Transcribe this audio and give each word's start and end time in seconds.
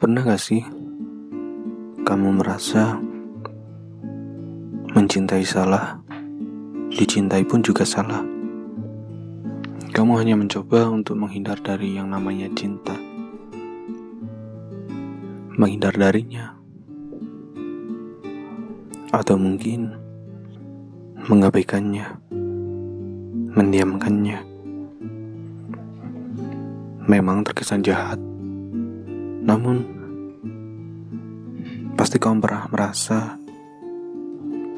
Pernah 0.00 0.24
gak 0.24 0.40
sih 0.40 0.64
kamu 2.08 2.40
merasa 2.40 2.96
mencintai 4.96 5.44
salah, 5.44 6.00
dicintai 6.88 7.44
pun 7.44 7.60
juga 7.60 7.84
salah? 7.84 8.24
Kamu 9.92 10.16
hanya 10.16 10.40
mencoba 10.40 10.88
untuk 10.88 11.20
menghindar 11.20 11.60
dari 11.60 12.00
yang 12.00 12.08
namanya 12.08 12.48
cinta, 12.56 12.96
menghindar 15.60 15.92
darinya, 15.92 16.56
atau 19.12 19.36
mungkin 19.36 20.00
mengabaikannya, 21.28 22.08
mendiamkannya. 23.52 24.48
Memang 27.04 27.44
terkesan 27.44 27.84
jahat, 27.84 28.16
namun 29.50 29.82
pasti 31.98 32.22
kamu 32.22 32.38
pernah 32.38 32.70
merasa 32.70 33.34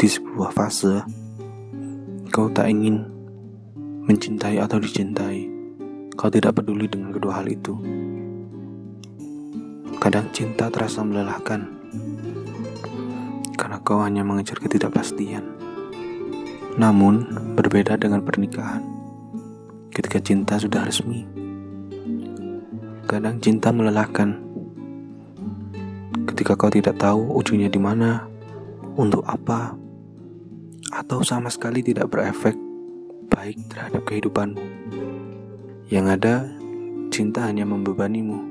di 0.01 0.09
sebuah 0.09 0.49
fase 0.49 1.05
kau 2.33 2.49
tak 2.49 2.73
ingin 2.73 3.05
mencintai 4.09 4.57
atau 4.59 4.81
dicintai. 4.81 5.47
Kau 6.13 6.29
tidak 6.29 6.61
peduli 6.61 6.91
dengan 6.91 7.15
kedua 7.15 7.41
hal 7.41 7.47
itu. 7.49 7.77
Kadang 10.01 10.29
cinta 10.35 10.69
terasa 10.69 11.05
melelahkan 11.07 11.69
karena 13.55 13.79
kau 13.87 14.03
hanya 14.03 14.27
mengejar 14.27 14.59
ketidakpastian. 14.59 15.47
Namun, 16.75 17.29
berbeda 17.55 18.01
dengan 18.01 18.25
pernikahan. 18.27 18.83
Ketika 19.93 20.19
cinta 20.19 20.57
sudah 20.57 20.89
resmi, 20.89 21.29
kadang 23.07 23.39
cinta 23.39 23.71
melelahkan. 23.71 24.42
Ketika 26.43 26.59
kau 26.59 26.75
tidak 26.75 26.99
tahu 26.99 27.39
ujungnya 27.39 27.71
di 27.71 27.79
mana, 27.79 28.27
untuk 28.99 29.23
apa, 29.31 29.79
atau 30.91 31.23
sama 31.23 31.47
sekali 31.47 31.87
tidak 31.87 32.11
berefek 32.11 32.59
baik 33.31 33.63
terhadap 33.71 34.03
kehidupanmu. 34.03 34.59
Yang 35.87 36.07
ada, 36.19 36.35
cinta 37.15 37.47
hanya 37.47 37.63
membebanimu. 37.63 38.43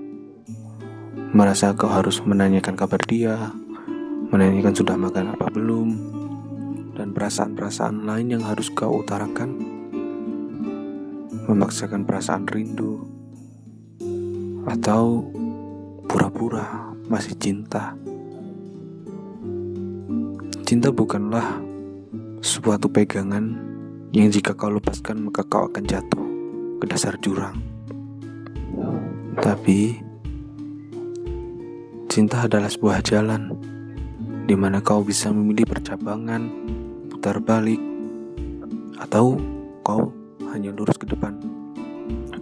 Merasa 1.36 1.76
kau 1.76 1.92
harus 1.92 2.24
menanyakan 2.24 2.80
kabar 2.80 3.04
dia, 3.04 3.52
menanyakan 4.32 4.72
sudah 4.72 4.96
makan 4.96 5.36
apa 5.36 5.52
belum, 5.52 5.90
dan 6.96 7.12
perasaan-perasaan 7.12 8.08
lain 8.08 8.40
yang 8.40 8.44
harus 8.48 8.72
kau 8.72 9.04
utarakan. 9.04 9.60
Memaksakan 11.44 12.08
perasaan 12.08 12.48
rindu, 12.48 13.04
atau 14.64 15.28
pura-pura 16.08 16.91
masih 17.12 17.36
cinta. 17.36 17.92
Cinta 20.64 20.88
bukanlah 20.96 21.60
suatu 22.40 22.88
pegangan 22.88 23.52
yang 24.16 24.32
jika 24.32 24.56
kau 24.56 24.72
lepaskan 24.72 25.28
maka 25.28 25.44
kau 25.44 25.68
akan 25.68 25.84
jatuh 25.84 26.24
ke 26.80 26.88
dasar 26.88 27.20
jurang. 27.20 27.60
Tapi 29.44 30.00
cinta 32.08 32.48
adalah 32.48 32.72
sebuah 32.72 33.04
jalan 33.04 33.60
di 34.48 34.56
mana 34.56 34.80
kau 34.80 35.04
bisa 35.04 35.36
memilih 35.36 35.68
percabangan, 35.68 36.48
putar 37.12 37.44
balik, 37.44 37.84
atau 39.04 39.36
kau 39.84 40.16
hanya 40.56 40.72
lurus 40.72 40.96
ke 40.96 41.12
depan. 41.12 41.36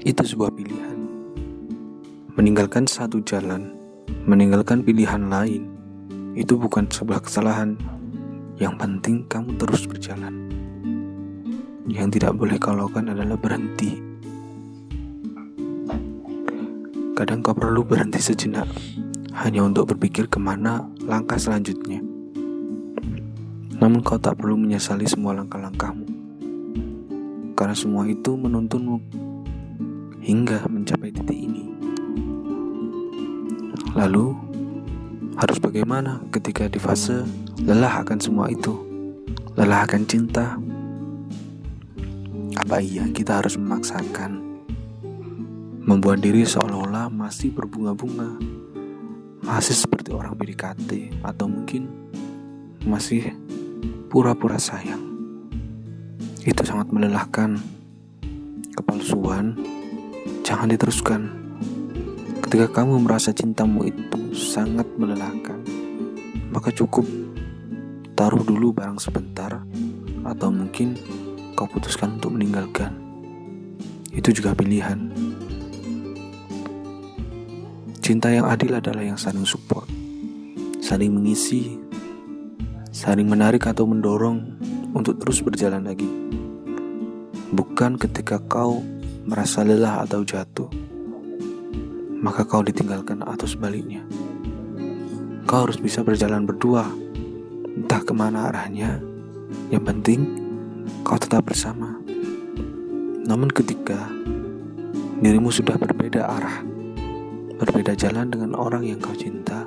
Itu 0.06 0.22
sebuah 0.22 0.54
pilihan. 0.54 0.98
Meninggalkan 2.38 2.86
satu 2.86 3.18
jalan, 3.26 3.79
meninggalkan 4.30 4.86
pilihan 4.86 5.26
lain, 5.26 5.66
itu 6.38 6.54
bukan 6.54 6.86
sebuah 6.86 7.26
kesalahan. 7.26 7.74
Yang 8.62 8.76
penting 8.78 9.16
kamu 9.26 9.58
terus 9.58 9.90
berjalan. 9.90 10.46
Yang 11.90 12.22
tidak 12.22 12.38
boleh 12.38 12.62
kau 12.62 12.78
lakukan 12.78 13.10
adalah 13.10 13.34
berhenti. 13.34 13.98
Kadang 17.18 17.42
kau 17.42 17.58
perlu 17.58 17.82
berhenti 17.82 18.22
sejenak, 18.22 18.70
hanya 19.34 19.66
untuk 19.66 19.90
berpikir 19.98 20.30
ke 20.30 20.38
mana 20.38 20.86
langkah 21.02 21.42
selanjutnya. 21.42 21.98
Namun 23.82 24.06
kau 24.06 24.22
tak 24.22 24.38
perlu 24.38 24.60
menyesali 24.60 25.10
semua 25.10 25.34
langkah-langkahmu, 25.34 26.06
karena 27.58 27.74
semua 27.74 28.06
itu 28.06 28.38
menuntunmu 28.38 29.02
hingga 30.22 30.68
mencapai 30.70 31.10
titik 31.16 31.40
ini. 31.40 31.66
Lalu, 33.98 34.38
harus 35.40 35.58
bagaimana 35.58 36.20
ketika 36.30 36.68
di 36.68 36.78
fase 36.78 37.26
lelah 37.64 38.04
akan 38.04 38.20
semua 38.22 38.52
itu? 38.52 38.76
Lelah 39.58 39.88
akan 39.88 40.02
cinta, 40.06 40.56
apa 42.60 42.86
iya 42.86 43.08
kita 43.10 43.42
harus 43.42 43.58
memaksakan 43.58 44.46
membuat 45.90 46.22
diri 46.22 46.46
seolah-olah 46.46 47.10
masih 47.10 47.50
berbunga-bunga, 47.50 48.38
masih 49.42 49.74
seperti 49.74 50.14
orang 50.14 50.38
PDKT, 50.38 51.18
atau 51.26 51.50
mungkin 51.50 51.90
masih 52.86 53.34
pura-pura 54.12 54.62
sayang? 54.62 55.02
Itu 56.46 56.62
sangat 56.62 56.94
melelahkan. 56.94 57.58
Kepalsuan 58.78 59.58
jangan 60.46 60.70
diteruskan. 60.70 61.39
Ketika 62.50 62.82
kamu 62.82 63.06
merasa 63.06 63.30
cintamu 63.30 63.86
itu 63.86 64.34
sangat 64.34 64.90
melelahkan, 64.98 65.62
maka 66.50 66.74
cukup 66.74 67.06
taruh 68.18 68.42
dulu 68.42 68.74
barang 68.74 68.98
sebentar, 68.98 69.62
atau 70.26 70.50
mungkin 70.50 70.98
kau 71.54 71.70
putuskan 71.70 72.18
untuk 72.18 72.34
meninggalkan, 72.34 72.98
itu 74.18 74.34
juga 74.34 74.58
pilihan. 74.58 75.14
Cinta 78.02 78.34
yang 78.34 78.50
adil 78.50 78.82
adalah 78.82 79.06
yang 79.06 79.22
saling 79.22 79.46
support, 79.46 79.86
saling 80.82 81.14
mengisi, 81.14 81.78
saling 82.90 83.30
menarik 83.30 83.62
atau 83.70 83.86
mendorong 83.86 84.58
untuk 84.98 85.22
terus 85.22 85.46
berjalan 85.46 85.86
lagi. 85.86 86.10
Bukan 87.54 88.02
ketika 88.02 88.42
kau 88.42 88.82
merasa 89.30 89.62
lelah 89.62 90.02
atau 90.02 90.26
jatuh, 90.26 90.89
maka 92.20 92.44
kau 92.44 92.64
ditinggalkan 92.64 93.24
atau 93.24 93.48
sebaliknya. 93.48 94.04
Kau 95.48 95.66
harus 95.66 95.80
bisa 95.82 96.04
berjalan 96.04 96.46
berdua, 96.46 96.86
entah 97.76 98.02
ke 98.04 98.14
mana 98.14 98.52
arahnya. 98.52 99.00
Yang 99.74 99.84
penting, 99.90 100.20
kau 101.02 101.18
tetap 101.18 101.48
bersama. 101.48 101.98
Namun 103.26 103.50
ketika 103.50 104.10
dirimu 105.20 105.50
sudah 105.50 105.80
berbeda 105.80 106.28
arah, 106.28 106.62
berbeda 107.58 107.98
jalan 107.98 108.30
dengan 108.30 108.56
orang 108.56 108.86
yang 108.86 109.02
kau 109.02 109.16
cinta, 109.16 109.66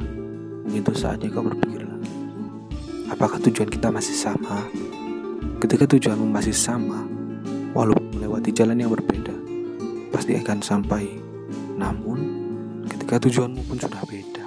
itu 0.71 0.93
saatnya 0.95 1.29
kau 1.35 1.45
berpikir. 1.45 1.83
Apakah 3.13 3.37
tujuan 3.45 3.69
kita 3.69 3.93
masih 3.93 4.17
sama? 4.17 4.65
Ketika 5.61 5.85
tujuanmu 5.85 6.33
masih 6.33 6.57
sama, 6.57 7.05
walaupun 7.77 8.17
melewati 8.17 8.51
jalan 8.57 8.81
yang 8.81 8.89
berbeda, 8.89 9.37
pasti 10.09 10.35
akan 10.41 10.59
sampai. 10.65 11.21
Namun, 11.77 12.32
ketika 13.13 13.29
tujuanmu 13.29 13.69
pun 13.69 13.77
sudah 13.77 14.01
beda, 14.09 14.47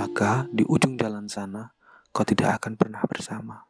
maka 0.00 0.48
di 0.48 0.64
ujung 0.64 0.96
jalan 0.96 1.28
sana 1.28 1.68
kau 2.16 2.24
tidak 2.24 2.56
akan 2.56 2.80
pernah 2.80 3.04
bersama. 3.04 3.60